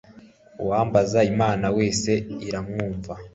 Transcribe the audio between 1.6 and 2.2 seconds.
wese